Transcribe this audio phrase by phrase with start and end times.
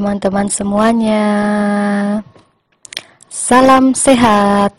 [0.00, 1.24] Teman-teman semuanya.
[3.28, 4.72] Salam sehat.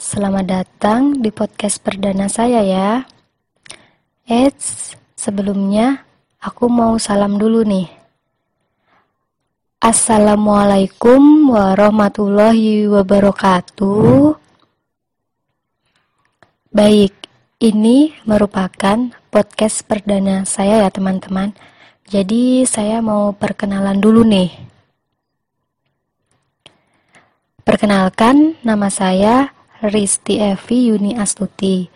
[0.00, 3.04] Selamat datang di podcast perdana saya ya.
[4.24, 6.08] Eits, sebelumnya
[6.40, 7.92] aku mau salam dulu nih.
[9.84, 14.32] Assalamualaikum warahmatullahi wabarakatuh.
[16.72, 17.12] Baik,
[17.60, 21.52] ini merupakan podcast perdana saya ya teman-teman
[22.12, 24.52] jadi saya mau perkenalan dulu nih.
[27.64, 29.48] Perkenalkan, nama saya
[29.80, 31.88] Risti Evi Yuni Astuti.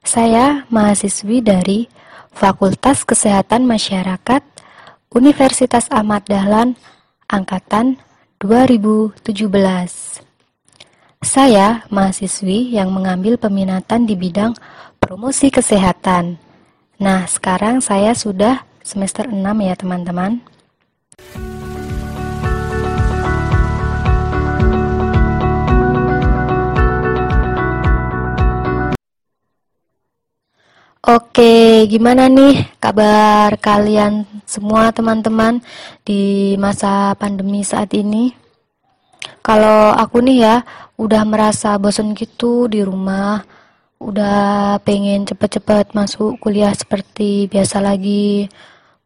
[0.00, 1.84] Saya mahasiswi dari
[2.32, 4.40] Fakultas Kesehatan Masyarakat
[5.12, 6.72] Universitas Ahmad Dahlan
[7.28, 8.00] Angkatan
[8.40, 9.20] 2017.
[11.20, 14.56] Saya mahasiswi yang mengambil peminatan di bidang
[14.96, 16.40] promosi kesehatan.
[16.96, 20.40] Nah, sekarang saya sudah semester 6 ya teman-teman.
[31.08, 35.56] Oke, gimana nih kabar kalian semua teman-teman
[36.04, 38.32] di masa pandemi saat ini?
[39.40, 40.56] Kalau aku nih ya,
[41.00, 43.40] udah merasa bosan gitu di rumah,
[43.96, 48.44] udah pengen cepet-cepet masuk kuliah seperti biasa lagi,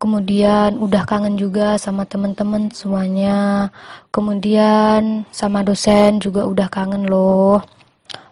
[0.02, 3.70] kemudian udah kangen juga sama teman-teman semuanya.
[4.10, 7.62] Kemudian sama dosen juga udah kangen loh.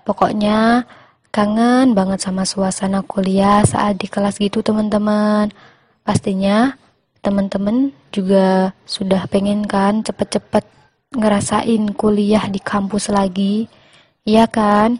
[0.02, 0.82] Pokoknya
[1.30, 5.54] kangen banget sama suasana kuliah saat di kelas gitu teman-teman
[6.02, 6.74] pastinya
[7.22, 10.66] teman-teman juga sudah pengen kan cepet-cepet
[11.14, 13.70] ngerasain kuliah di kampus lagi.
[14.26, 14.98] Iya kan?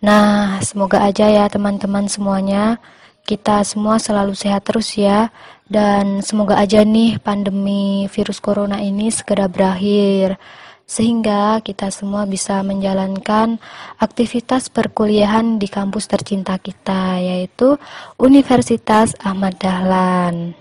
[0.00, 2.80] Nah semoga aja ya teman-teman semuanya.
[3.20, 5.28] Kita semua selalu sehat terus ya
[5.70, 10.34] dan semoga aja nih pandemi virus corona ini segera berakhir
[10.82, 13.62] sehingga kita semua bisa menjalankan
[14.02, 17.78] aktivitas perkuliahan di kampus tercinta kita yaitu
[18.18, 20.58] Universitas Ahmad Dahlan.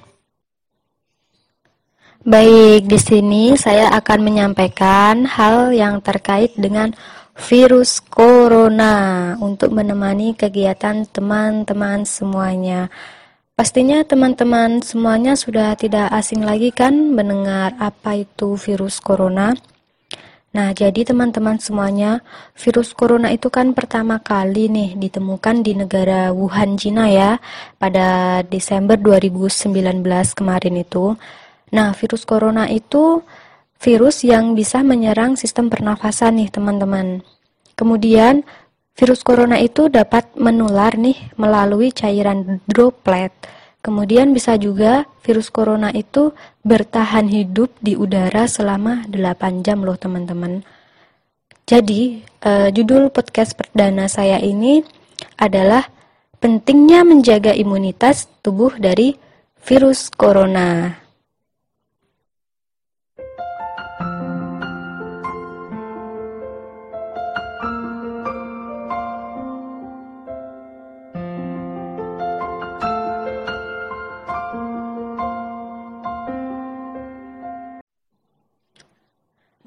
[2.22, 6.94] Baik, di sini saya akan menyampaikan hal yang terkait dengan
[7.34, 12.94] virus corona untuk menemani kegiatan teman-teman semuanya.
[13.60, 19.52] Pastinya teman-teman semuanya sudah tidak asing lagi kan mendengar apa itu virus corona.
[20.56, 22.24] Nah, jadi teman-teman semuanya,
[22.56, 27.36] virus corona itu kan pertama kali nih ditemukan di negara Wuhan, Cina ya,
[27.76, 31.20] pada Desember 2019 kemarin itu.
[31.76, 33.28] Nah, virus corona itu
[33.76, 37.28] virus yang bisa menyerang sistem pernafasan nih, teman-teman.
[37.76, 38.48] Kemudian
[39.00, 43.32] Virus corona itu dapat menular nih melalui cairan droplet.
[43.80, 46.36] Kemudian bisa juga virus corona itu
[46.68, 50.68] bertahan hidup di udara selama 8 jam loh teman-teman.
[51.64, 54.84] Jadi, uh, judul podcast perdana saya ini
[55.40, 55.88] adalah
[56.44, 59.16] pentingnya menjaga imunitas tubuh dari
[59.64, 60.99] virus corona.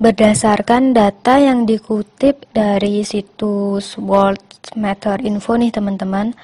[0.03, 4.43] Berdasarkan data yang dikutip dari situs World
[4.75, 6.35] Matter Info nih teman-teman,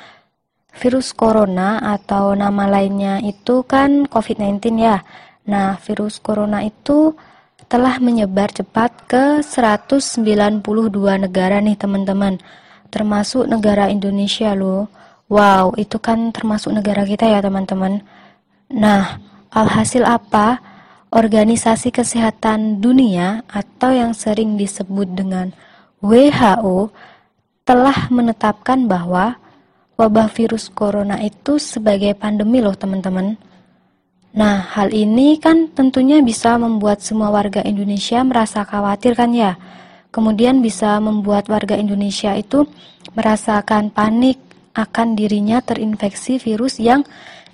[0.79, 5.03] virus corona atau nama lainnya itu kan COVID-19 ya.
[5.51, 7.19] Nah, virus corona itu
[7.67, 10.63] telah menyebar cepat ke 192
[11.19, 12.39] negara nih teman-teman,
[12.95, 14.87] termasuk negara Indonesia loh.
[15.27, 18.07] Wow, itu kan termasuk negara kita ya teman-teman.
[18.71, 19.19] Nah,
[19.51, 20.78] alhasil apa?
[21.09, 25.57] Organisasi Kesehatan Dunia atau yang sering disebut dengan
[26.05, 26.93] WHO
[27.65, 29.41] telah menetapkan bahwa
[29.97, 33.41] wabah virus corona itu sebagai pandemi loh teman-teman.
[34.37, 39.57] Nah, hal ini kan tentunya bisa membuat semua warga Indonesia merasa khawatir kan ya.
[40.13, 42.69] Kemudian bisa membuat warga Indonesia itu
[43.17, 44.37] merasakan panik
[44.77, 47.01] akan dirinya terinfeksi virus yang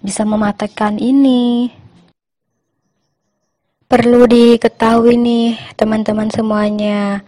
[0.03, 1.84] bisa mematikan ini.
[3.95, 7.23] Perlu diketahui nih teman-teman semuanya,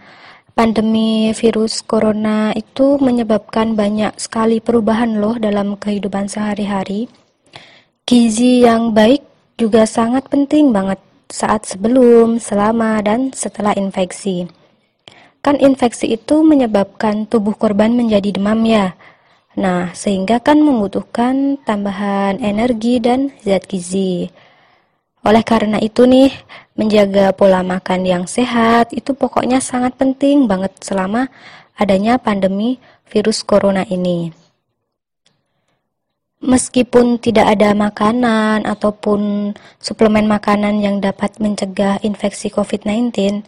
[0.51, 7.07] pandemi virus corona itu menyebabkan banyak sekali perubahan loh dalam kehidupan sehari-hari.
[8.03, 9.23] Gizi yang baik
[9.55, 10.99] juga sangat penting banget
[11.31, 14.51] saat sebelum, selama, dan setelah infeksi.
[15.39, 18.91] Kan infeksi itu menyebabkan tubuh korban menjadi demam ya.
[19.55, 24.27] Nah, sehingga kan membutuhkan tambahan energi dan zat gizi.
[25.27, 26.31] Oleh karena itu nih,
[26.79, 31.27] menjaga pola makan yang sehat itu pokoknya sangat penting banget selama
[31.75, 32.79] adanya pandemi
[33.11, 34.31] virus corona ini.
[36.39, 39.51] Meskipun tidak ada makanan ataupun
[39.83, 43.43] suplemen makanan yang dapat mencegah infeksi COVID-19,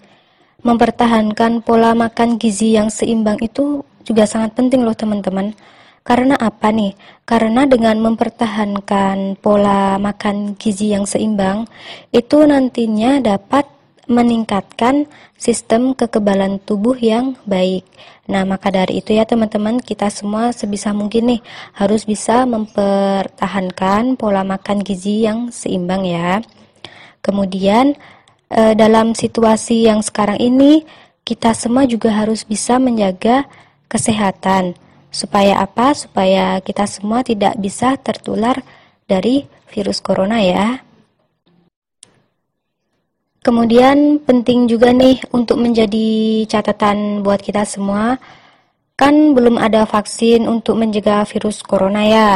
[0.60, 5.56] mempertahankan pola makan gizi yang seimbang itu juga sangat penting loh teman-teman.
[6.10, 6.98] Karena apa nih?
[7.22, 11.70] Karena dengan mempertahankan pola makan gizi yang seimbang,
[12.10, 13.70] itu nantinya dapat
[14.10, 15.06] meningkatkan
[15.38, 17.86] sistem kekebalan tubuh yang baik.
[18.26, 21.42] Nah, maka dari itu ya teman-teman, kita semua sebisa mungkin nih
[21.78, 26.42] harus bisa mempertahankan pola makan gizi yang seimbang ya.
[27.22, 27.94] Kemudian
[28.50, 30.90] eh, dalam situasi yang sekarang ini,
[31.22, 33.46] kita semua juga harus bisa menjaga
[33.86, 34.89] kesehatan.
[35.10, 35.94] Supaya apa?
[35.98, 38.62] Supaya kita semua tidak bisa tertular
[39.10, 40.82] dari virus corona ya.
[43.40, 48.20] Kemudian penting juga nih untuk menjadi catatan buat kita semua,
[49.00, 52.32] kan belum ada vaksin untuk mencegah virus corona ya.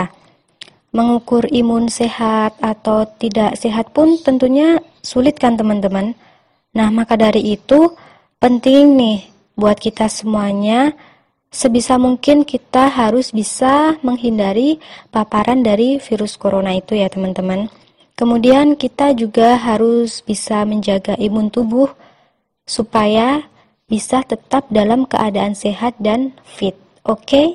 [0.95, 6.15] Mengukur imun sehat atau tidak sehat pun tentunya sulit kan teman-teman.
[6.73, 7.93] Nah, maka dari itu
[8.39, 9.19] penting nih
[9.59, 10.95] buat kita semuanya
[11.53, 14.81] sebisa mungkin kita harus bisa menghindari
[15.13, 17.69] paparan dari virus corona itu ya teman-teman.
[18.17, 21.94] Kemudian kita juga harus bisa menjaga imun tubuh
[22.65, 23.45] supaya
[23.85, 26.73] bisa tetap dalam keadaan sehat dan fit.
[27.05, 27.21] Oke?
[27.21, 27.47] Okay?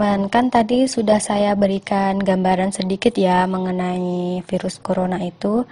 [0.00, 5.68] Teman-teman, kan tadi sudah saya berikan gambaran sedikit ya mengenai virus corona itu.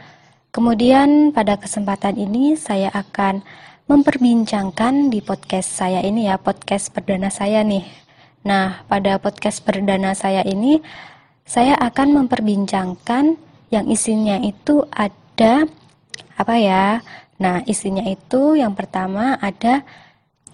[0.53, 3.41] Kemudian pada kesempatan ini saya akan
[3.89, 7.89] memperbincangkan di podcast saya ini ya, podcast perdana saya nih.
[8.45, 10.85] Nah, pada podcast perdana saya ini
[11.49, 13.33] saya akan memperbincangkan
[13.73, 15.65] yang isinya itu ada
[16.37, 17.01] apa ya?
[17.41, 19.89] Nah, isinya itu yang pertama ada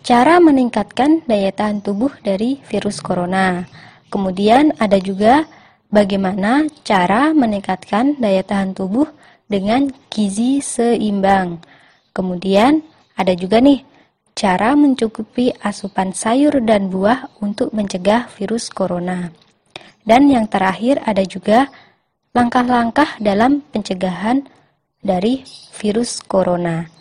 [0.04, 3.64] Cara meningkatkan daya tahan tubuh dari virus corona.
[4.12, 5.48] Kemudian ada juga
[5.88, 9.08] bagaimana cara meningkatkan daya tahan tubuh
[9.48, 11.56] dengan gizi seimbang.
[12.12, 12.84] Kemudian
[13.16, 13.80] ada juga nih
[14.36, 19.32] cara mencukupi asupan sayur dan buah untuk mencegah virus corona.
[20.04, 21.72] Dan yang terakhir ada juga
[22.36, 24.44] langkah-langkah dalam pencegahan
[25.00, 25.48] dari
[25.80, 26.92] virus corona.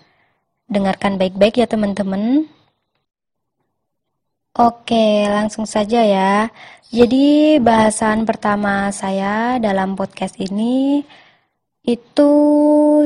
[0.71, 2.52] Dengarkan baik-baik ya teman-teman.
[4.53, 6.53] Oke, langsung saja ya.
[6.93, 11.01] Jadi, bahasan pertama saya dalam podcast ini
[11.81, 12.31] itu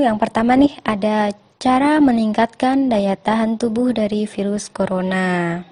[0.03, 5.63] yang pertama nih ada cara meningkatkan daya tahan tubuh dari virus corona.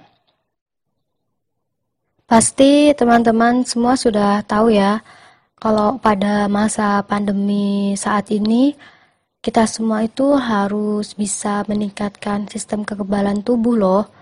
[2.24, 5.04] Pasti teman-teman semua sudah tahu ya,
[5.60, 8.80] kalau pada masa pandemi saat ini
[9.44, 14.15] kita semua itu harus bisa meningkatkan sistem kekebalan tubuh loh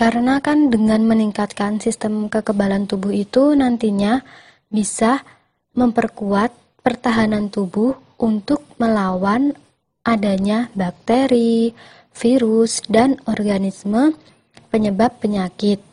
[0.00, 4.24] karena kan dengan meningkatkan sistem kekebalan tubuh itu nantinya
[4.72, 5.20] bisa
[5.76, 9.52] memperkuat pertahanan tubuh untuk melawan
[10.00, 11.76] adanya bakteri,
[12.16, 14.16] virus, dan organisme
[14.72, 15.84] penyebab penyakit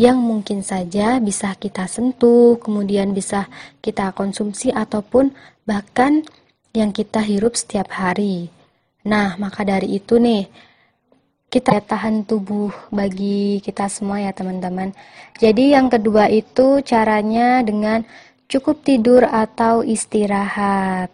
[0.00, 3.52] yang mungkin saja bisa kita sentuh, kemudian bisa
[3.84, 5.28] kita konsumsi ataupun
[5.68, 6.24] bahkan
[6.72, 8.48] yang kita hirup setiap hari.
[9.04, 10.48] Nah, maka dari itu nih,
[11.52, 14.96] kita tahan tubuh bagi kita semua ya teman-teman.
[15.36, 18.08] Jadi yang kedua itu caranya dengan
[18.48, 21.12] cukup tidur atau istirahat.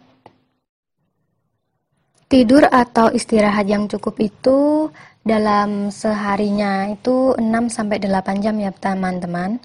[2.31, 4.87] Tidur atau istirahat yang cukup itu
[5.27, 9.59] dalam seharinya itu 6 sampai 8 jam ya teman-teman.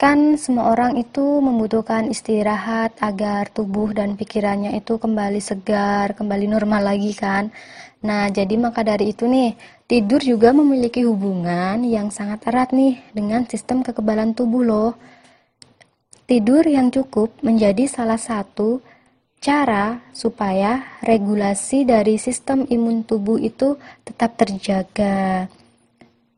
[0.00, 6.82] Kan semua orang itu membutuhkan istirahat agar tubuh dan pikirannya itu kembali segar, kembali normal
[6.88, 7.52] lagi kan.
[8.00, 9.52] Nah, jadi maka dari itu nih,
[9.90, 14.92] tidur juga memiliki hubungan yang sangat erat nih dengan sistem kekebalan tubuh loh.
[16.30, 18.78] tidur yang cukup menjadi salah satu
[19.42, 23.74] cara supaya regulasi dari sistem imun tubuh itu
[24.06, 25.50] tetap terjaga.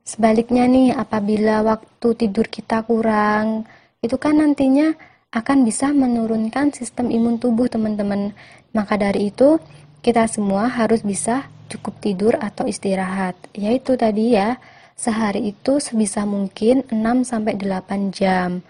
[0.00, 3.68] Sebaliknya nih, apabila waktu tidur kita kurang,
[4.00, 4.96] itu kan nantinya
[5.28, 8.32] akan bisa menurunkan sistem imun tubuh teman-teman.
[8.72, 9.60] Maka dari itu,
[10.00, 13.34] kita semua harus bisa cukup tidur atau istirahat.
[13.56, 14.60] Yaitu tadi ya,
[14.94, 18.60] sehari itu sebisa mungkin 6 sampai 8 jam.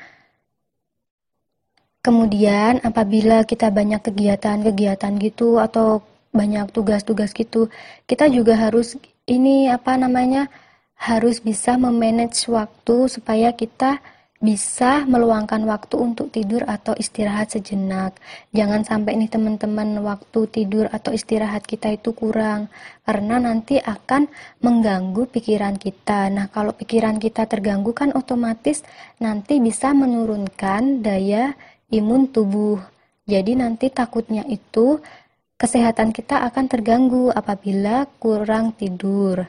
[2.02, 6.02] Kemudian apabila kita banyak kegiatan-kegiatan gitu atau
[6.34, 7.70] banyak tugas-tugas gitu,
[8.10, 10.50] kita juga harus ini apa namanya?
[11.02, 13.98] harus bisa memanage waktu supaya kita
[14.42, 18.18] bisa meluangkan waktu untuk tidur atau istirahat sejenak.
[18.50, 22.66] Jangan sampai nih teman-teman waktu tidur atau istirahat kita itu kurang
[23.06, 24.26] karena nanti akan
[24.58, 26.26] mengganggu pikiran kita.
[26.34, 28.82] Nah, kalau pikiran kita terganggu kan otomatis
[29.22, 31.54] nanti bisa menurunkan daya
[31.94, 32.82] imun tubuh.
[33.30, 34.98] Jadi nanti takutnya itu
[35.54, 39.46] kesehatan kita akan terganggu apabila kurang tidur.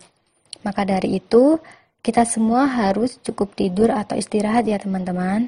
[0.62, 1.57] Maka dari itu,
[2.05, 5.41] kita semua harus cukup tidur atau istirahat ya teman-teman.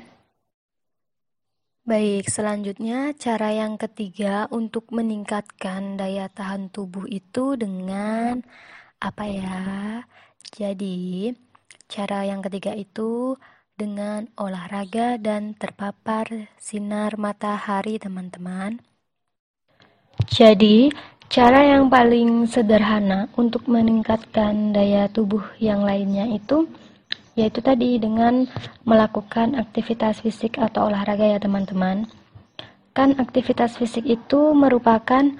[1.91, 8.33] Baik, selanjutnya cara yang ketiga untuk meningkatkan daya tahan tubuh itu dengan
[9.07, 9.59] apa ya?
[10.59, 11.33] Jadi,
[11.93, 13.12] cara yang ketiga itu
[13.81, 16.25] dengan olahraga dan terpapar
[16.67, 18.71] sinar matahari, teman-teman.
[20.25, 20.89] Jadi,
[21.29, 26.70] cara yang paling sederhana untuk meningkatkan daya tubuh yang lainnya itu
[27.36, 28.48] yaitu tadi dengan
[28.88, 32.08] melakukan aktivitas fisik atau olahraga ya, teman-teman.
[32.96, 35.36] Kan aktivitas fisik itu merupakan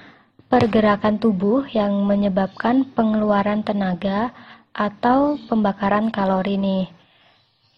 [0.51, 4.36] pergerakan tubuh yang menyebabkan pengeluaran tenaga
[4.75, 6.86] atau pembakaran kalori nih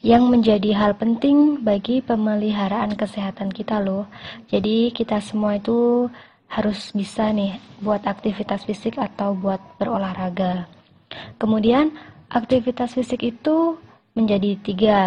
[0.01, 4.05] yang menjadi hal penting bagi pemeliharaan kesehatan kita loh.
[4.49, 6.09] Jadi kita semua itu
[6.47, 10.65] harus bisa nih buat aktivitas fisik atau buat berolahraga.
[11.37, 11.91] Kemudian
[12.31, 13.77] aktivitas fisik itu
[14.15, 15.01] menjadi tiga.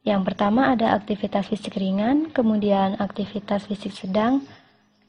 [0.00, 4.44] Yang pertama ada aktivitas fisik ringan, kemudian aktivitas fisik sedang,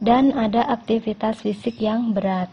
[0.01, 2.51] dan ada aktivitas fisik yang berat.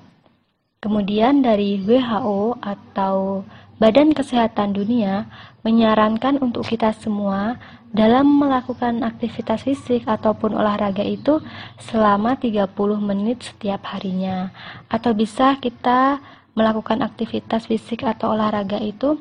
[0.79, 3.43] Kemudian dari WHO atau
[3.83, 5.27] Badan Kesehatan Dunia
[5.67, 11.41] menyarankan untuk kita semua dalam melakukan aktivitas fisik ataupun olahraga itu
[11.81, 12.69] selama 30
[13.01, 14.53] menit setiap harinya
[14.93, 16.21] atau bisa kita
[16.53, 19.17] melakukan aktivitas fisik atau olahraga itu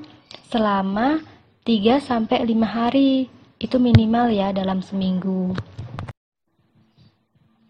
[0.51, 1.23] selama
[1.63, 5.55] 3 sampai 5 hari itu minimal ya dalam seminggu.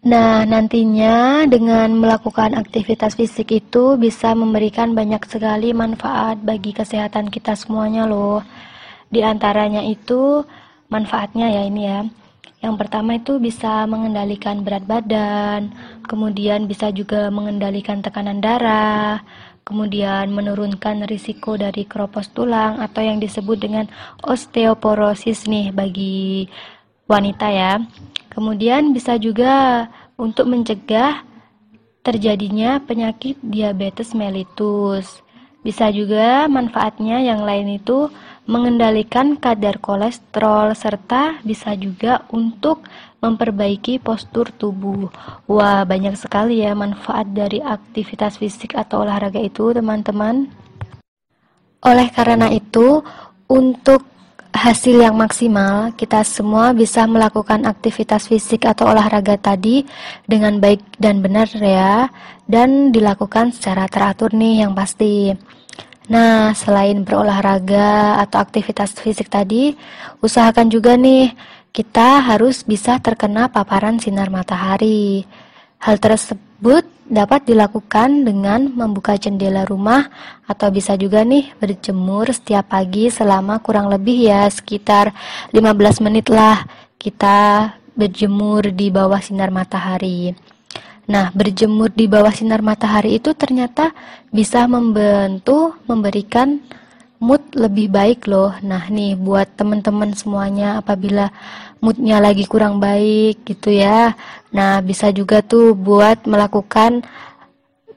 [0.08, 7.58] Nah, nantinya dengan melakukan aktivitas fisik itu bisa memberikan banyak sekali manfaat bagi kesehatan kita
[7.58, 8.40] semuanya loh.
[9.10, 10.46] Di antaranya itu
[10.88, 12.00] manfaatnya ya ini ya.
[12.58, 15.70] Yang pertama itu bisa mengendalikan berat badan,
[16.10, 19.22] kemudian bisa juga mengendalikan tekanan darah,
[19.62, 23.86] kemudian menurunkan risiko dari keropos tulang atau yang disebut dengan
[24.26, 26.50] osteoporosis nih bagi
[27.06, 27.78] wanita ya.
[28.34, 29.86] Kemudian bisa juga
[30.18, 31.22] untuk mencegah
[32.02, 35.22] terjadinya penyakit diabetes mellitus.
[35.62, 38.08] Bisa juga manfaatnya yang lain itu
[38.48, 42.80] mengendalikan kadar kolesterol serta bisa juga untuk
[43.20, 45.12] memperbaiki postur tubuh.
[45.44, 50.48] Wah, banyak sekali ya manfaat dari aktivitas fisik atau olahraga itu, teman-teman.
[51.84, 53.04] Oleh karena itu,
[53.52, 54.08] untuk
[54.48, 59.84] hasil yang maksimal, kita semua bisa melakukan aktivitas fisik atau olahraga tadi
[60.24, 62.08] dengan baik dan benar ya,
[62.48, 65.36] dan dilakukan secara teratur nih yang pasti.
[66.08, 69.76] Nah, selain berolahraga atau aktivitas fisik tadi,
[70.24, 71.36] usahakan juga nih
[71.68, 75.28] kita harus bisa terkena paparan sinar matahari.
[75.76, 80.08] Hal tersebut dapat dilakukan dengan membuka jendela rumah
[80.48, 85.12] atau bisa juga nih berjemur setiap pagi selama kurang lebih ya sekitar
[85.52, 86.64] 15 menit lah
[86.96, 90.32] kita berjemur di bawah sinar matahari.
[91.08, 93.96] Nah, berjemur di bawah sinar matahari itu ternyata
[94.28, 96.60] bisa membantu memberikan
[97.16, 98.52] mood lebih baik loh.
[98.60, 101.32] Nah, nih buat teman-teman semuanya apabila
[101.80, 104.12] moodnya lagi kurang baik gitu ya.
[104.52, 107.02] Nah, bisa juga tuh buat melakukan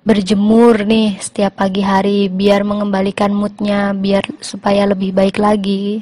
[0.01, 6.01] berjemur nih setiap pagi hari biar mengembalikan moodnya biar supaya lebih baik lagi.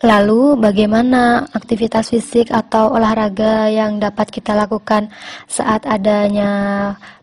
[0.00, 5.12] Lalu, bagaimana aktivitas fisik atau olahraga yang dapat kita lakukan
[5.44, 6.50] saat adanya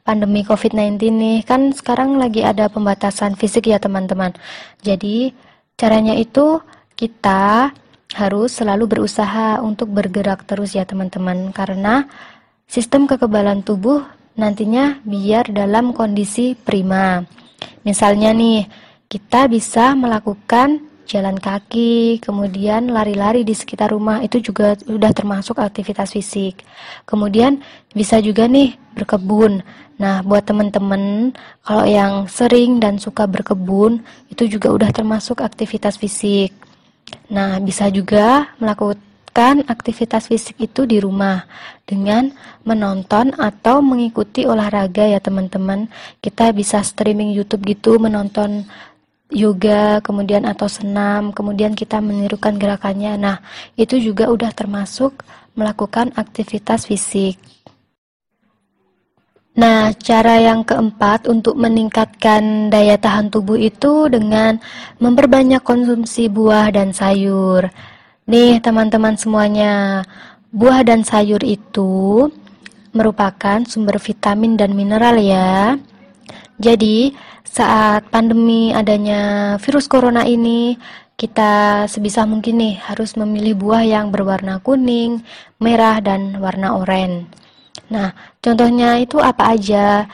[0.06, 1.40] pandemi COVID-19 nih?
[1.42, 4.30] Kan sekarang lagi ada pembatasan fisik ya teman-teman.
[4.86, 5.34] Jadi,
[5.74, 6.62] caranya itu
[6.94, 7.74] kita
[8.14, 12.06] harus selalu berusaha untuk bergerak terus ya teman-teman karena
[12.70, 14.06] sistem kekebalan tubuh
[14.38, 17.26] nantinya biar dalam kondisi prima.
[17.82, 18.70] Misalnya nih,
[19.10, 26.12] kita bisa melakukan jalan kaki, kemudian lari-lari di sekitar rumah itu juga sudah termasuk aktivitas
[26.12, 26.62] fisik.
[27.08, 27.64] Kemudian
[27.96, 29.64] bisa juga nih berkebun.
[29.98, 31.34] Nah, buat teman-teman
[31.66, 36.54] kalau yang sering dan suka berkebun itu juga udah termasuk aktivitas fisik.
[37.32, 41.48] Nah, bisa juga melakukan aktivitas fisik itu di rumah
[41.88, 42.30] dengan
[42.68, 45.90] menonton atau mengikuti olahraga ya teman-teman.
[46.20, 48.68] Kita bisa streaming YouTube gitu, menonton
[49.32, 53.20] yoga, kemudian atau senam, kemudian kita menirukan gerakannya.
[53.20, 53.38] Nah,
[53.76, 55.24] itu juga udah termasuk
[55.58, 57.36] melakukan aktivitas fisik.
[59.58, 64.62] Nah, cara yang keempat untuk meningkatkan daya tahan tubuh itu dengan
[65.02, 67.66] memperbanyak konsumsi buah dan sayur.
[68.30, 70.06] Nih, teman-teman semuanya,
[70.54, 72.30] buah dan sayur itu
[72.94, 75.74] merupakan sumber vitamin dan mineral ya.
[76.62, 80.75] Jadi, saat pandemi adanya virus corona ini,
[81.18, 85.25] kita sebisa mungkin nih harus memilih buah yang berwarna kuning,
[85.58, 87.25] merah, dan warna oranye.
[87.89, 90.06] Nah, contohnya itu apa aja?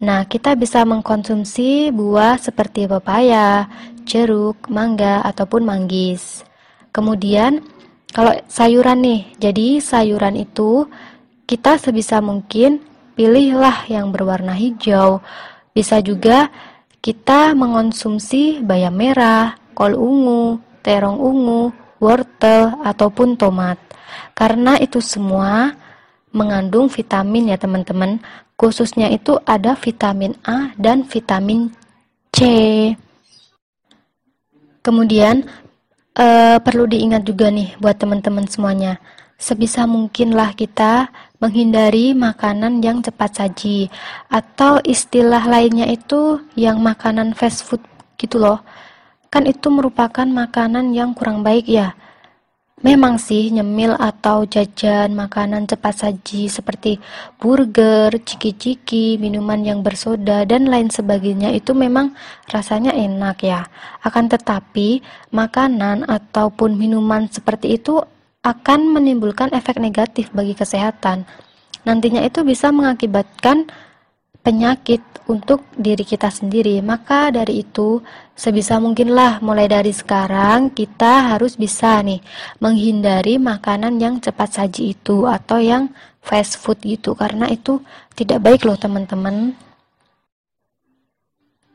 [0.00, 3.68] Nah, kita bisa mengkonsumsi buah seperti pepaya,
[4.08, 6.42] jeruk, mangga, ataupun manggis.
[6.90, 7.62] Kemudian,
[8.10, 10.88] kalau sayuran nih, jadi sayuran itu
[11.46, 12.82] kita sebisa mungkin
[13.14, 15.22] pilihlah yang berwarna hijau.
[15.70, 16.50] Bisa juga
[17.00, 23.80] kita mengonsumsi bayam merah, kol ungu, terong ungu, wortel, ataupun tomat.
[24.36, 25.72] Karena itu semua
[26.32, 28.20] mengandung vitamin ya teman-teman.
[28.60, 31.72] Khususnya itu ada vitamin A dan vitamin
[32.28, 32.38] C.
[34.84, 35.48] Kemudian
[36.12, 36.26] e,
[36.60, 39.00] perlu diingat juga nih buat teman-teman semuanya.
[39.40, 41.08] Sebisa mungkinlah kita
[41.40, 43.88] menghindari makanan yang cepat saji
[44.28, 47.80] atau istilah lainnya itu yang makanan fast food
[48.20, 48.60] gitu loh.
[49.32, 51.96] Kan itu merupakan makanan yang kurang baik ya
[52.80, 56.96] Memang sih nyemil atau jajan makanan cepat saji seperti
[57.36, 62.16] burger, ciki-ciki, minuman yang bersoda dan lain sebagainya itu memang
[62.48, 63.68] rasanya enak ya.
[64.00, 68.00] Akan tetapi makanan ataupun minuman seperti itu
[68.40, 71.28] akan menimbulkan efek negatif bagi kesehatan.
[71.84, 73.68] Nantinya itu bisa mengakibatkan
[74.40, 76.80] penyakit untuk diri kita sendiri.
[76.80, 78.00] Maka dari itu,
[78.32, 82.24] sebisa mungkinlah mulai dari sekarang kita harus bisa nih
[82.58, 87.80] menghindari makanan yang cepat saji itu atau yang fast food gitu karena itu
[88.16, 89.52] tidak baik loh teman-teman.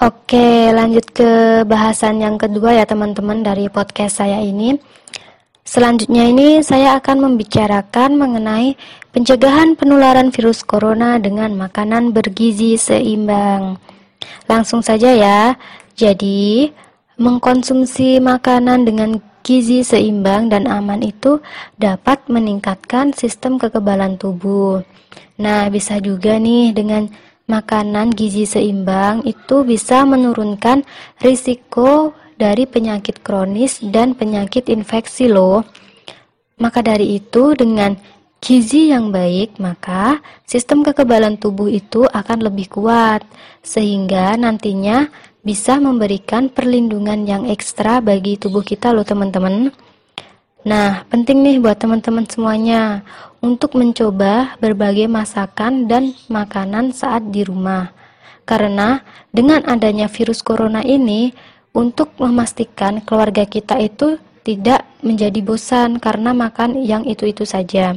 [0.00, 4.80] Oke, lanjut ke bahasan yang kedua ya teman-teman dari podcast saya ini.
[5.60, 8.80] Selanjutnya ini saya akan membicarakan mengenai
[9.12, 13.76] pencegahan penularan virus corona dengan makanan bergizi seimbang.
[14.48, 15.60] Langsung saja ya.
[15.92, 16.72] Jadi,
[17.20, 21.44] mengkonsumsi makanan dengan gizi seimbang dan aman itu
[21.76, 24.80] dapat meningkatkan sistem kekebalan tubuh.
[25.36, 27.04] Nah, bisa juga nih dengan
[27.50, 30.86] makanan gizi seimbang itu bisa menurunkan
[31.18, 35.66] risiko dari penyakit kronis dan penyakit infeksi loh.
[36.62, 37.98] Maka dari itu dengan
[38.38, 43.26] gizi yang baik, maka sistem kekebalan tubuh itu akan lebih kuat
[43.60, 45.10] sehingga nantinya
[45.40, 49.72] bisa memberikan perlindungan yang ekstra bagi tubuh kita loh teman-teman.
[50.60, 53.00] Nah, penting nih buat teman-teman semuanya
[53.40, 57.96] untuk mencoba berbagai masakan dan makanan saat di rumah.
[58.44, 59.00] Karena
[59.32, 61.32] dengan adanya virus corona ini,
[61.70, 67.96] untuk memastikan keluarga kita itu tidak menjadi bosan karena makan yang itu-itu saja.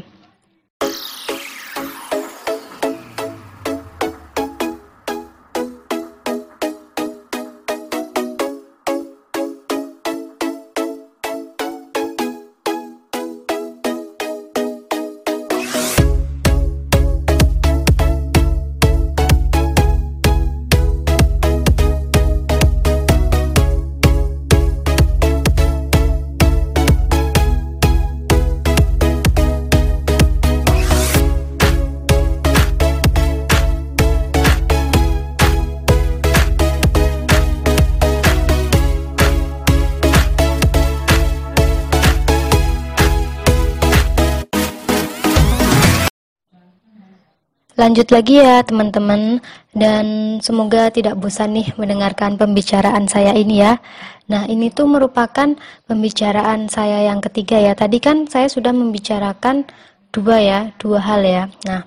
[47.73, 49.41] Lanjut lagi ya teman-teman
[49.73, 53.81] dan semoga tidak bosan nih mendengarkan pembicaraan saya ini ya.
[54.29, 55.57] Nah ini tuh merupakan
[55.89, 57.73] pembicaraan saya yang ketiga ya.
[57.73, 59.65] Tadi kan saya sudah membicarakan
[60.13, 61.49] dua ya, dua hal ya.
[61.65, 61.81] Nah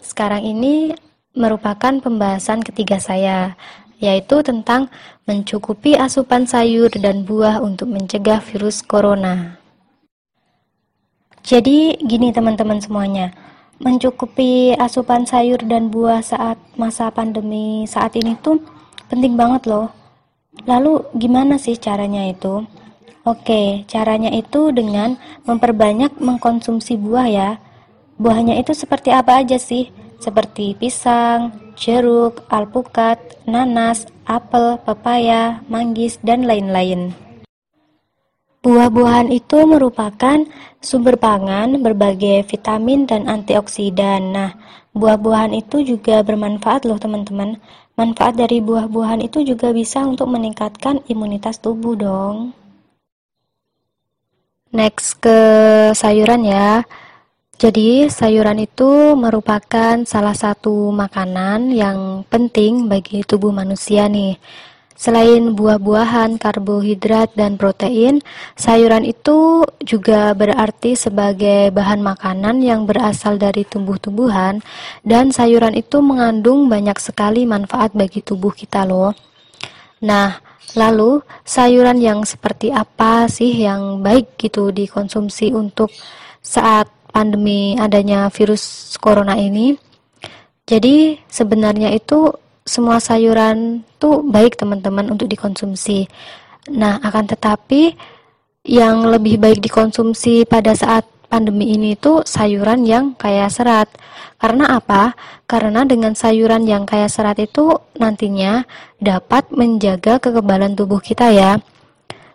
[0.00, 0.96] sekarang ini
[1.36, 3.60] merupakan pembahasan ketiga saya
[4.00, 4.88] yaitu tentang
[5.28, 9.60] mencukupi asupan sayur dan buah untuk mencegah virus corona.
[11.44, 13.36] Jadi gini teman-teman semuanya
[13.80, 18.60] mencukupi asupan sayur dan buah saat masa pandemi saat ini tuh
[19.12, 19.92] penting banget loh.
[20.64, 22.64] Lalu gimana sih caranya itu?
[23.26, 27.50] Oke, caranya itu dengan memperbanyak mengkonsumsi buah ya.
[28.16, 29.92] Buahnya itu seperti apa aja sih?
[30.16, 37.12] Seperti pisang, jeruk, alpukat, nanas, apel, pepaya, manggis, dan lain-lain.
[38.66, 40.42] Buah-buahan itu merupakan
[40.82, 44.34] sumber pangan berbagai vitamin dan antioksidan.
[44.34, 44.58] Nah,
[44.90, 47.62] buah-buahan itu juga bermanfaat loh teman-teman.
[47.94, 52.58] Manfaat dari buah-buahan itu juga bisa untuk meningkatkan imunitas tubuh dong.
[54.74, 55.38] Next ke
[55.94, 56.82] sayuran ya.
[57.62, 64.34] Jadi, sayuran itu merupakan salah satu makanan yang penting bagi tubuh manusia nih.
[64.96, 68.24] Selain buah-buahan, karbohidrat, dan protein,
[68.56, 74.64] sayuran itu juga berarti sebagai bahan makanan yang berasal dari tumbuh-tumbuhan,
[75.04, 79.12] dan sayuran itu mengandung banyak sekali manfaat bagi tubuh kita, loh.
[80.00, 80.40] Nah,
[80.72, 85.92] lalu sayuran yang seperti apa sih yang baik gitu dikonsumsi untuk
[86.40, 89.76] saat pandemi adanya virus corona ini?
[90.64, 92.32] Jadi, sebenarnya itu
[92.66, 96.10] semua sayuran tuh baik teman-teman untuk dikonsumsi.
[96.74, 97.94] Nah, akan tetapi
[98.66, 103.86] yang lebih baik dikonsumsi pada saat pandemi ini itu sayuran yang kaya serat.
[104.42, 105.14] Karena apa?
[105.46, 108.66] Karena dengan sayuran yang kaya serat itu nantinya
[108.98, 111.62] dapat menjaga kekebalan tubuh kita ya.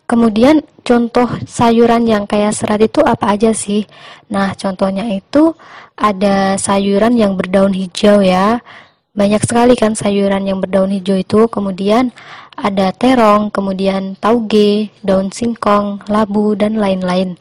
[0.07, 3.83] Kemudian contoh sayuran yang kaya serat itu apa aja sih?
[4.31, 5.55] Nah, contohnya itu
[5.99, 8.63] ada sayuran yang berdaun hijau ya
[9.11, 11.47] banyak sekali kan sayuran yang berdaun hijau itu.
[11.51, 12.15] Kemudian
[12.55, 17.35] ada terong kemudian tauge daun singkong labu dan lain-lain.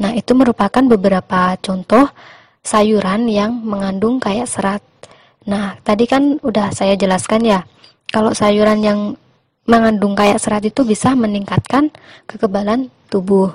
[0.00, 2.08] Nah itu merupakan beberapa contoh
[2.64, 4.80] sayuran yang mengandung kayak serat.
[5.44, 7.60] Nah tadi kan udah saya jelaskan ya
[8.08, 9.00] kalau sayuran yang
[9.68, 11.92] mengandung kayak serat itu bisa meningkatkan
[12.24, 13.52] kekebalan tubuh.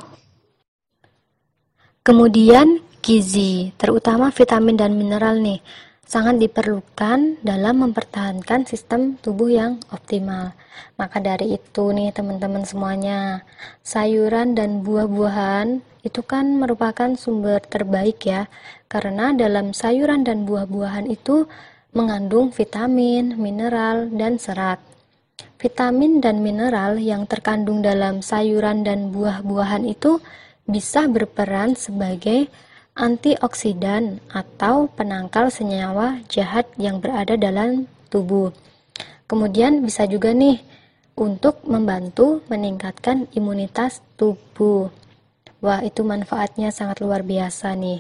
[2.05, 5.61] Kemudian gizi terutama vitamin dan mineral nih
[6.05, 10.53] sangat diperlukan dalam mempertahankan sistem tubuh yang optimal.
[11.01, 13.41] Maka dari itu nih teman-teman semuanya,
[13.81, 18.45] sayuran dan buah-buahan itu kan merupakan sumber terbaik ya.
[18.85, 21.49] Karena dalam sayuran dan buah-buahan itu
[21.97, 24.77] mengandung vitamin, mineral, dan serat.
[25.57, 30.21] Vitamin dan mineral yang terkandung dalam sayuran dan buah-buahan itu
[30.69, 32.51] bisa berperan sebagai
[32.95, 38.55] antioksidan atau penangkal senyawa jahat yang berada dalam tubuh.
[39.27, 40.63] Kemudian bisa juga nih
[41.19, 44.91] untuk membantu meningkatkan imunitas tubuh.
[45.59, 47.99] Wah, itu manfaatnya sangat luar biasa nih.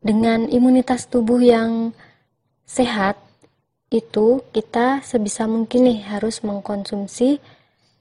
[0.00, 1.90] Dengan imunitas tubuh yang
[2.62, 3.18] sehat,
[3.90, 7.42] itu kita sebisa mungkin nih harus mengkonsumsi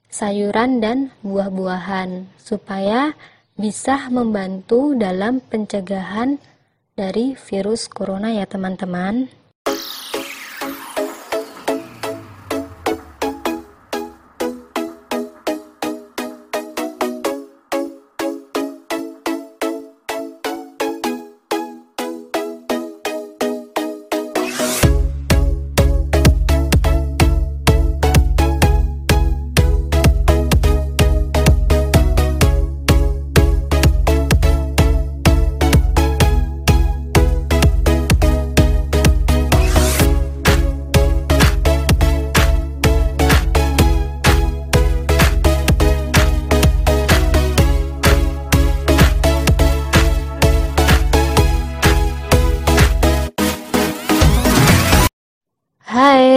[0.10, 3.18] sayuran dan buah-buahan supaya
[3.60, 6.40] bisa membantu dalam pencegahan
[6.96, 9.28] dari virus corona ya teman-teman.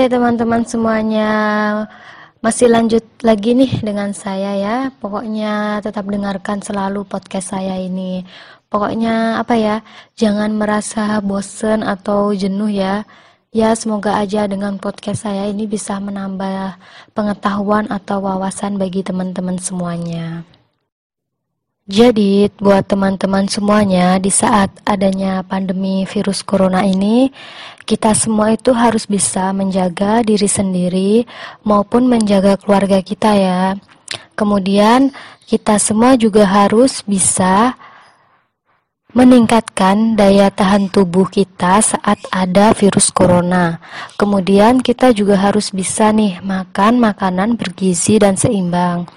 [0.02, 1.30] Hai teman-teman semuanya.
[2.42, 4.76] Masih lanjut lagi nih dengan saya ya.
[4.98, 8.26] Pokoknya tetap dengarkan selalu podcast saya ini.
[8.66, 9.78] Pokoknya apa ya
[10.18, 13.06] Jangan merasa bosen atau jenuh ya.
[13.54, 16.82] Ya semoga aja dengan podcast saya ini bisa menambah
[17.14, 20.42] pengetahuan atau wawasan bagi teman-teman semuanya
[21.82, 27.34] jadi, buat teman-teman semuanya, di saat adanya pandemi virus corona ini,
[27.82, 31.26] kita semua itu harus bisa menjaga diri sendiri
[31.66, 33.74] maupun menjaga keluarga kita, ya.
[34.38, 35.10] Kemudian,
[35.50, 37.74] kita semua juga harus bisa
[39.10, 43.82] meningkatkan daya tahan tubuh kita saat ada virus corona.
[44.14, 49.10] Kemudian, kita juga harus bisa nih makan makanan bergizi dan seimbang.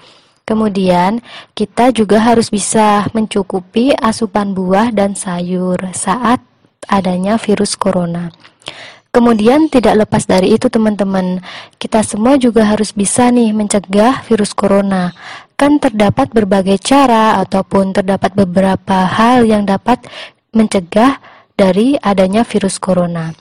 [0.46, 1.26] Kemudian,
[1.58, 6.38] kita juga harus bisa mencukupi asupan buah dan sayur saat
[6.86, 8.30] adanya virus corona.
[9.10, 11.40] Kemudian tidak lepas dari itu teman-teman,
[11.82, 15.16] kita semua juga harus bisa nih mencegah virus corona.
[15.58, 20.04] Kan terdapat berbagai cara ataupun terdapat beberapa hal yang dapat
[20.54, 21.18] mencegah
[21.56, 23.32] dari adanya virus corona.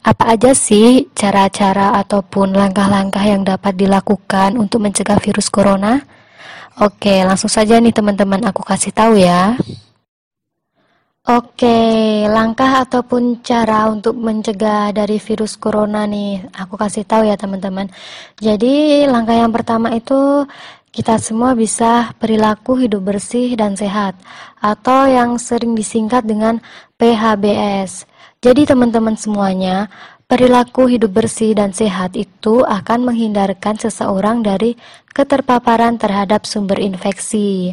[0.00, 6.17] Apa aja sih cara-cara ataupun langkah-langkah yang dapat dilakukan untuk mencegah virus corona?
[6.78, 9.58] Oke, langsung saja nih teman-teman aku kasih tahu ya.
[11.26, 17.90] Oke, langkah ataupun cara untuk mencegah dari virus corona nih, aku kasih tahu ya teman-teman.
[18.38, 20.46] Jadi, langkah yang pertama itu
[20.94, 24.14] kita semua bisa perilaku hidup bersih dan sehat
[24.62, 26.62] atau yang sering disingkat dengan
[26.94, 28.06] PHBS.
[28.38, 29.90] Jadi teman-teman semuanya,
[30.28, 34.76] Perilaku hidup bersih dan sehat itu akan menghindarkan seseorang dari
[35.16, 37.72] keterpaparan terhadap sumber infeksi.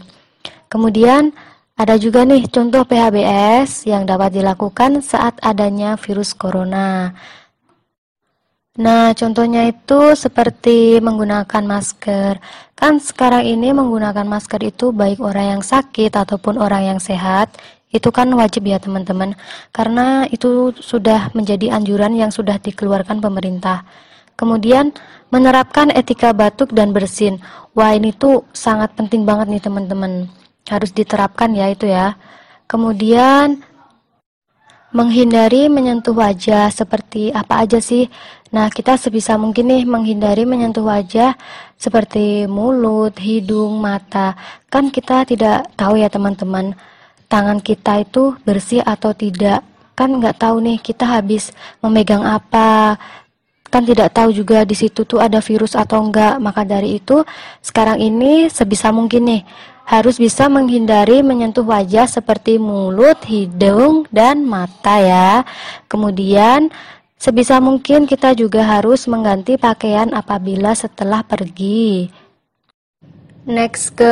[0.71, 1.35] Kemudian,
[1.75, 7.11] ada juga nih contoh PHBS yang dapat dilakukan saat adanya virus corona.
[8.79, 12.39] Nah, contohnya itu seperti menggunakan masker.
[12.71, 17.51] Kan sekarang ini menggunakan masker itu baik orang yang sakit ataupun orang yang sehat
[17.95, 19.39] itu kan wajib ya teman-teman.
[19.71, 23.87] Karena itu sudah menjadi anjuran yang sudah dikeluarkan pemerintah.
[24.35, 24.91] Kemudian
[25.31, 27.39] menerapkan etika batuk dan bersin.
[27.71, 30.27] Wah ini tuh sangat penting banget nih teman-teman.
[30.67, 32.19] Harus diterapkan ya itu ya.
[32.67, 33.63] Kemudian
[34.95, 38.07] menghindari menyentuh wajah seperti apa aja sih?
[38.55, 41.35] Nah, kita sebisa mungkin nih menghindari menyentuh wajah
[41.75, 44.39] seperti mulut, hidung, mata.
[44.71, 46.75] Kan kita tidak tahu ya teman-teman
[47.27, 52.99] tangan kita itu bersih atau tidak kan nggak tahu nih kita habis memegang apa
[53.71, 57.23] kan tidak tahu juga di situ tuh ada virus atau enggak maka dari itu
[57.63, 59.41] sekarang ini sebisa mungkin nih
[59.85, 65.31] harus bisa menghindari menyentuh wajah seperti mulut, hidung, dan mata ya.
[65.85, 66.73] Kemudian
[67.21, 72.09] sebisa mungkin kita juga harus mengganti pakaian apabila setelah pergi.
[73.45, 74.09] Next ke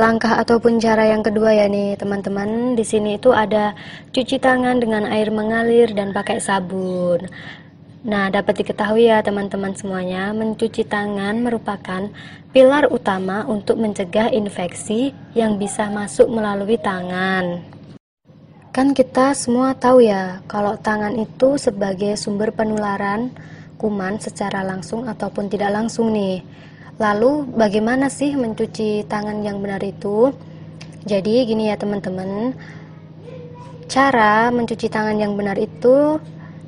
[0.00, 2.72] langkah ataupun cara yang kedua ya nih teman-teman.
[2.72, 3.76] Di sini itu ada
[4.16, 7.28] cuci tangan dengan air mengalir dan pakai sabun.
[8.00, 12.08] Nah, dapat diketahui ya teman-teman semuanya, mencuci tangan merupakan
[12.56, 17.60] pilar utama untuk mencegah infeksi yang bisa masuk melalui tangan.
[18.72, 23.36] Kan kita semua tahu ya, kalau tangan itu sebagai sumber penularan
[23.76, 26.40] kuman secara langsung ataupun tidak langsung nih.
[27.02, 30.30] Lalu bagaimana sih mencuci tangan yang benar itu?
[31.02, 32.54] Jadi gini ya teman-teman,
[33.90, 36.22] cara mencuci tangan yang benar itu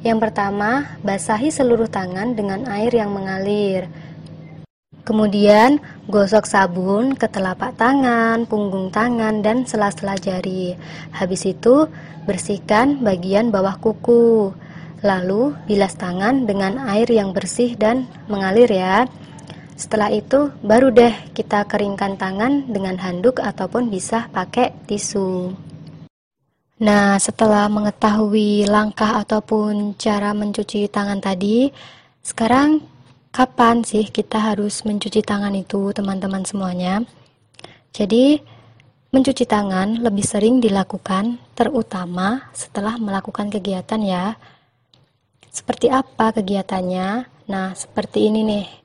[0.05, 3.89] yang pertama, basahi seluruh tangan dengan air yang mengalir.
[5.01, 5.81] Kemudian,
[6.13, 10.77] gosok sabun ke telapak tangan, punggung tangan, dan sela-sela jari.
[11.09, 11.89] Habis itu,
[12.29, 14.53] bersihkan bagian bawah kuku.
[15.01, 19.09] Lalu, bilas tangan dengan air yang bersih dan mengalir ya.
[19.75, 25.51] Setelah itu, baru deh kita keringkan tangan dengan handuk ataupun bisa pakai tisu.
[26.79, 31.75] Nah, setelah mengetahui langkah ataupun cara mencuci tangan tadi,
[32.23, 32.83] sekarang
[33.35, 37.03] kapan sih kita harus mencuci tangan itu, teman-teman semuanya?
[37.91, 38.39] Jadi,
[39.11, 44.35] mencuci tangan lebih sering dilakukan terutama setelah melakukan kegiatan ya.
[45.51, 47.27] Seperti apa kegiatannya?
[47.51, 48.84] Nah, seperti ini nih.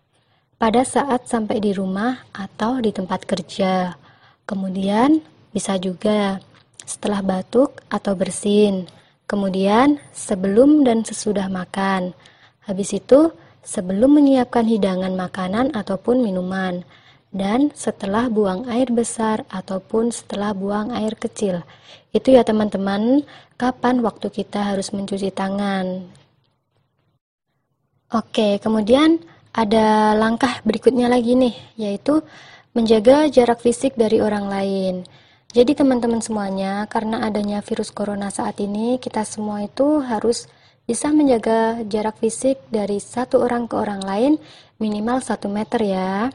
[0.59, 3.95] Pada saat sampai di rumah atau di tempat kerja.
[4.43, 5.23] Kemudian
[5.55, 6.43] bisa juga
[6.83, 8.83] setelah batuk atau bersin,
[9.23, 12.11] kemudian sebelum dan sesudah makan.
[12.67, 13.31] Habis itu,
[13.63, 16.83] sebelum menyiapkan hidangan makanan ataupun minuman,
[17.31, 21.63] dan setelah buang air besar ataupun setelah buang air kecil.
[22.11, 23.23] Itu ya teman-teman,
[23.55, 26.03] kapan waktu kita harus mencuci tangan.
[28.11, 29.23] Oke, kemudian
[29.59, 32.23] ada langkah berikutnya lagi nih, yaitu
[32.71, 35.03] menjaga jarak fisik dari orang lain.
[35.51, 40.47] Jadi teman-teman semuanya, karena adanya virus corona saat ini, kita semua itu harus
[40.87, 44.33] bisa menjaga jarak fisik dari satu orang ke orang lain
[44.79, 46.31] minimal satu meter ya.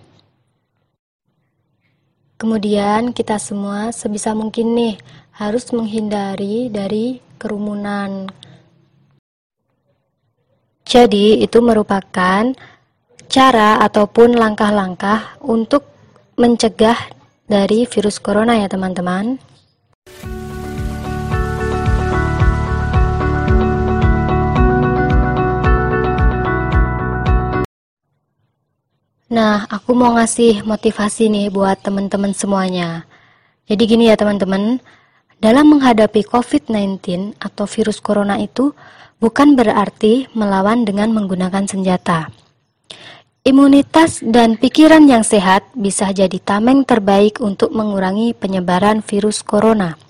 [2.37, 4.95] Kemudian kita semua sebisa mungkin nih
[5.39, 8.29] harus menghindari dari kerumunan.
[10.85, 12.53] Jadi itu merupakan
[13.29, 15.87] cara ataupun langkah-langkah untuk
[16.35, 16.97] mencegah
[17.45, 19.39] dari virus corona ya teman-teman.
[29.35, 33.03] Nah, aku mau ngasih motivasi nih buat teman-teman semuanya.
[33.67, 34.79] Jadi gini ya teman-teman,
[35.43, 38.71] dalam menghadapi COVID-19 atau virus corona itu
[39.19, 42.44] bukan berarti melawan dengan menggunakan senjata.
[43.45, 50.01] Imunitas dan pikiran yang sehat bisa jadi tameng terbaik untuk mengurangi penyebaran virus corona.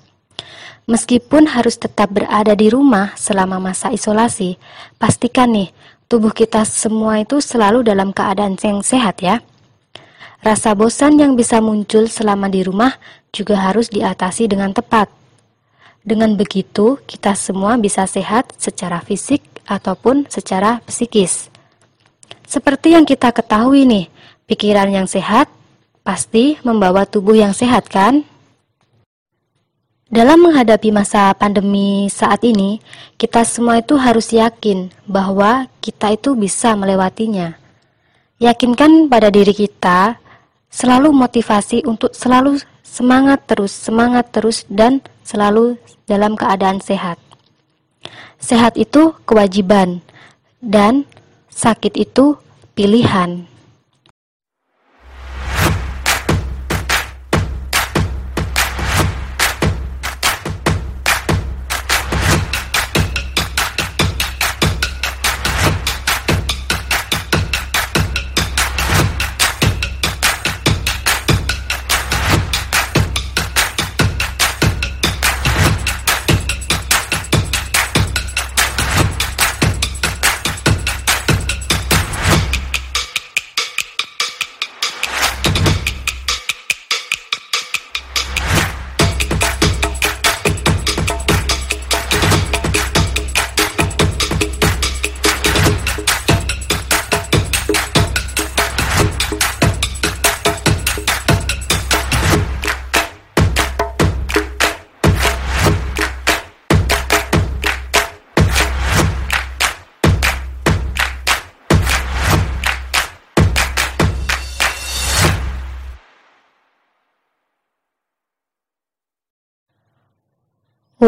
[0.86, 4.54] Meskipun harus tetap berada di rumah selama masa isolasi,
[5.02, 5.74] pastikan nih
[6.06, 9.42] tubuh kita semua itu selalu dalam keadaan yang sehat ya.
[10.38, 12.94] Rasa bosan yang bisa muncul selama di rumah
[13.34, 15.10] juga harus diatasi dengan tepat.
[16.06, 21.50] Dengan begitu, kita semua bisa sehat secara fisik ataupun secara psikis.
[22.44, 24.06] Seperti yang kita ketahui nih,
[24.44, 25.48] pikiran yang sehat
[26.04, 28.24] pasti membawa tubuh yang sehat kan?
[30.14, 32.78] Dalam menghadapi masa pandemi saat ini,
[33.18, 37.56] kita semua itu harus yakin bahwa kita itu bisa melewatinya.
[38.38, 40.20] Yakinkan pada diri kita,
[40.68, 47.16] selalu motivasi untuk selalu semangat terus, semangat terus, dan selalu dalam keadaan sehat.
[48.38, 50.04] Sehat itu kewajiban,
[50.60, 51.08] dan
[51.54, 52.34] Sakit itu
[52.74, 53.46] pilihan.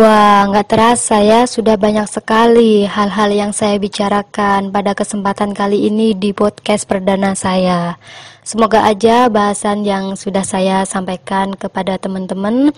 [0.07, 6.15] Wah, nggak terasa ya, sudah banyak sekali hal-hal yang saya bicarakan pada kesempatan kali ini
[6.15, 7.99] di podcast perdana saya.
[8.47, 12.71] Semoga aja bahasan yang sudah saya sampaikan kepada teman-teman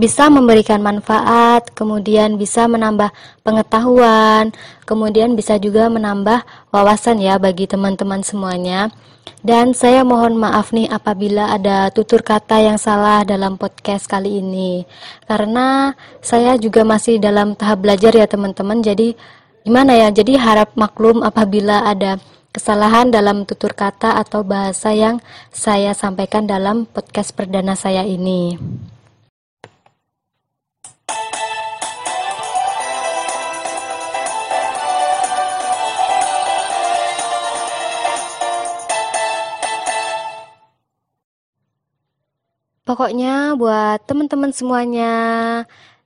[0.00, 3.12] bisa memberikan manfaat, kemudian bisa menambah
[3.44, 4.56] pengetahuan,
[4.88, 8.88] kemudian bisa juga menambah wawasan ya bagi teman-teman semuanya.
[9.44, 14.88] Dan saya mohon maaf nih apabila ada tutur kata yang salah dalam podcast kali ini.
[15.28, 15.92] Karena
[16.24, 18.80] saya juga masih dalam tahap belajar ya teman-teman.
[18.80, 19.12] Jadi
[19.60, 20.08] gimana ya?
[20.08, 22.16] Jadi harap maklum apabila ada
[22.52, 28.60] kesalahan dalam tutur kata atau bahasa yang saya sampaikan dalam podcast perdana saya ini.
[42.82, 45.14] Pokoknya buat teman-teman semuanya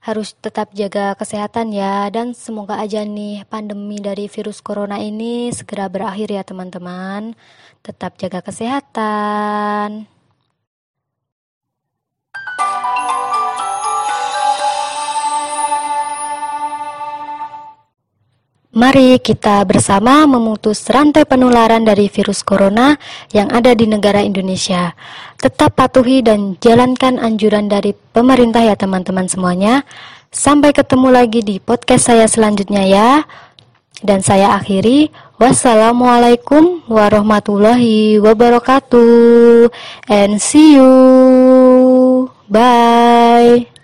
[0.06, 5.90] harus tetap jaga kesehatan ya dan semoga aja nih pandemi dari virus corona ini segera
[5.90, 7.34] berakhir ya teman-teman.
[7.82, 10.15] Tetap jaga kesehatan.
[18.76, 23.00] Mari kita bersama memutus rantai penularan dari virus corona
[23.32, 24.92] yang ada di negara Indonesia.
[25.40, 29.80] Tetap patuhi dan jalankan anjuran dari pemerintah ya teman-teman semuanya.
[30.28, 33.24] Sampai ketemu lagi di podcast saya selanjutnya ya.
[34.04, 35.08] Dan saya akhiri.
[35.40, 39.72] Wassalamualaikum warahmatullahi wabarakatuh.
[40.12, 40.92] And see you.
[42.52, 43.75] Bye.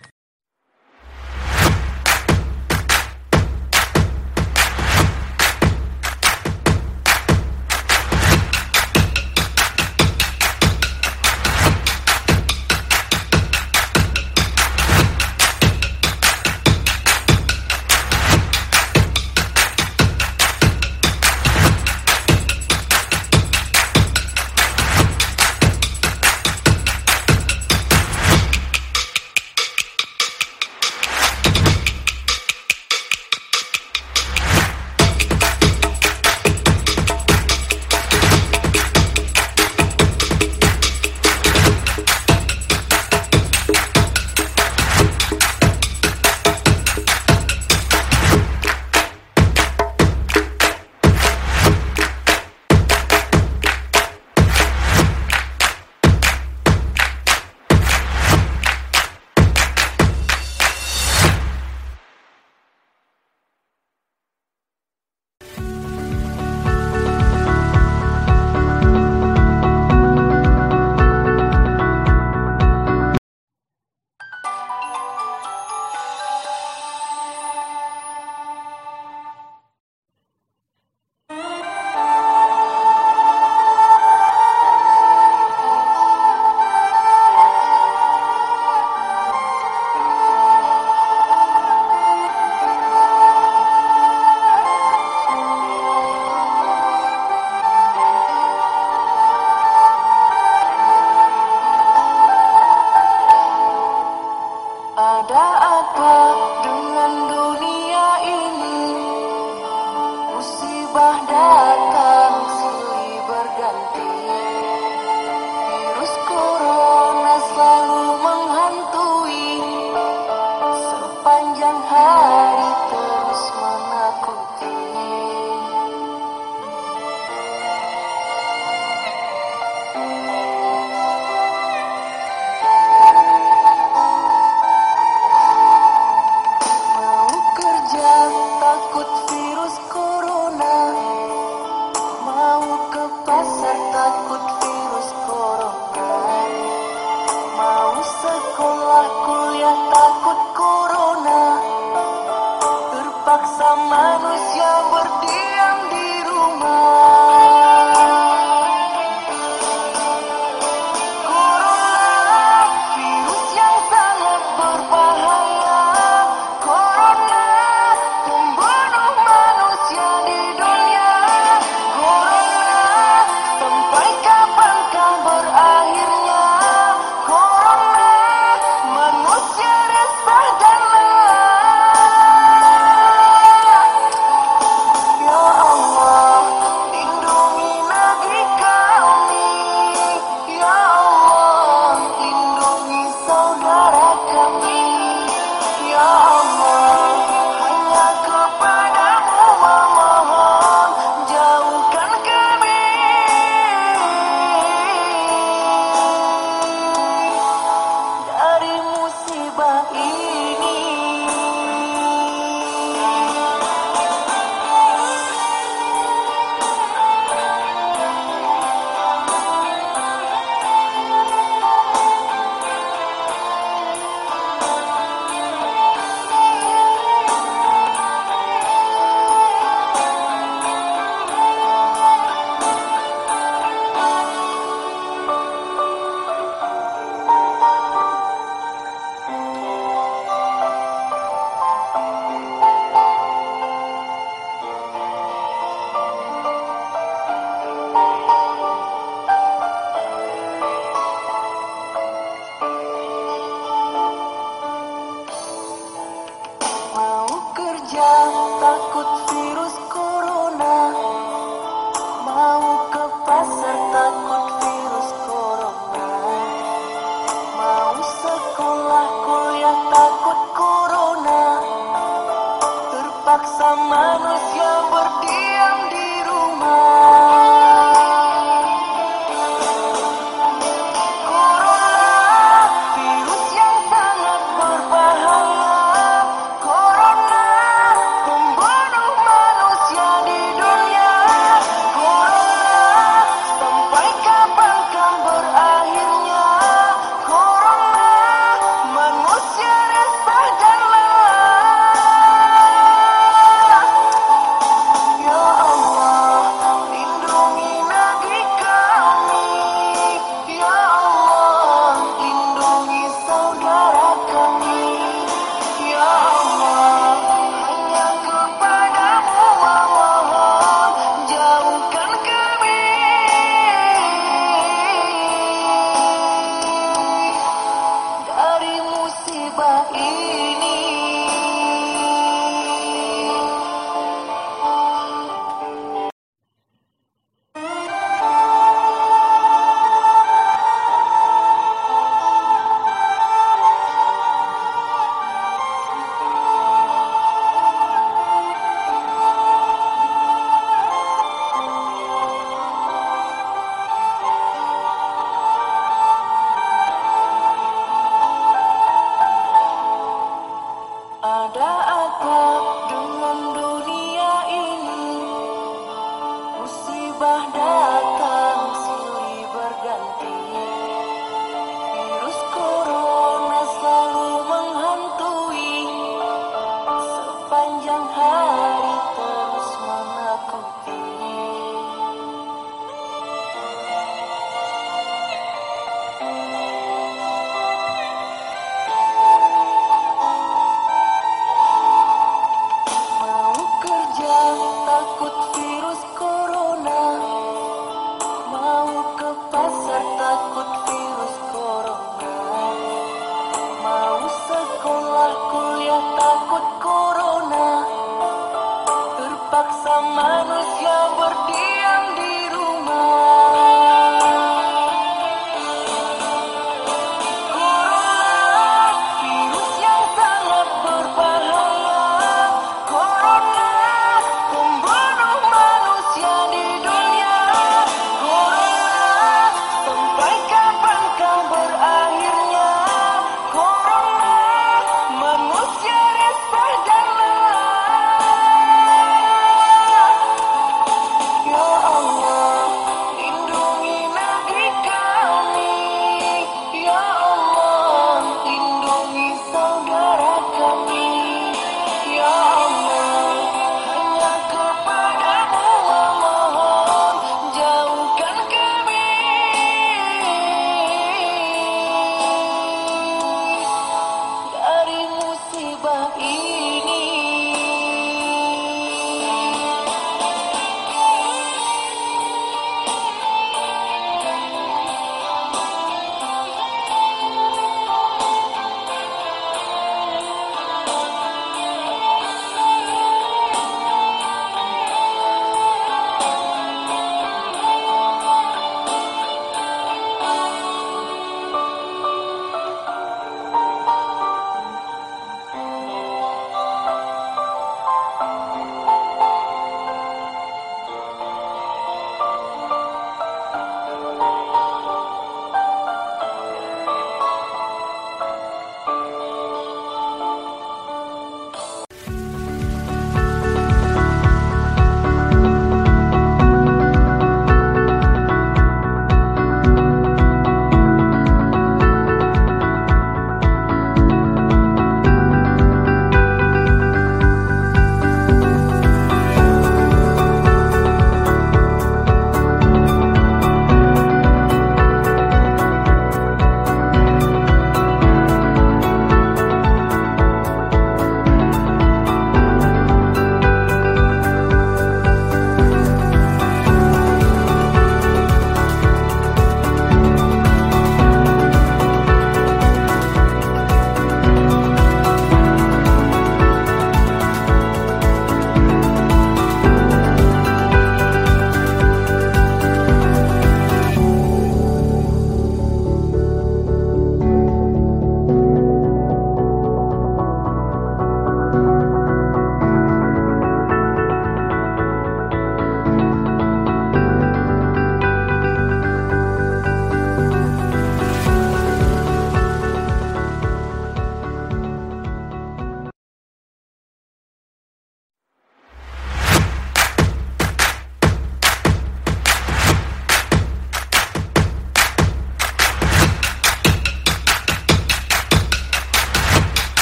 [155.32, 155.61] Yeah.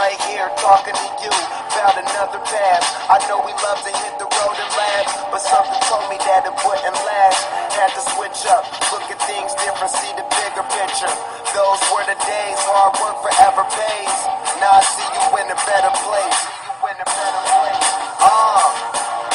[0.00, 1.28] right here talking to you
[1.76, 2.84] about another path.
[3.12, 6.48] I know we love to hit the road and laugh, but something told me that
[6.48, 7.44] it wouldn't last.
[7.76, 8.64] Had to switch up,
[8.96, 11.12] look at things different, see the bigger picture.
[11.52, 14.16] Those were the days, hard work forever pays.
[14.56, 16.38] Now I see you in a better place.
[16.64, 17.88] You in a better place.
[18.24, 18.64] Uh,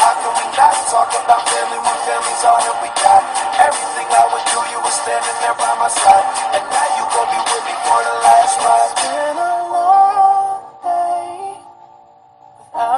[0.01, 3.21] how can we not talk about family when family's all that we got?
[3.61, 6.25] Everything I would do, you were standing there by my side.
[6.57, 9.54] And now you gon' be with me for the last ride.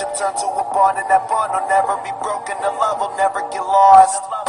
[0.00, 3.16] friendship, turn to a bond and that bond will never be broken, the love will
[3.16, 4.39] never get lost.